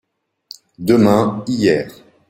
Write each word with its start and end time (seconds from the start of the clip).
Demain/Hier. 0.79 1.91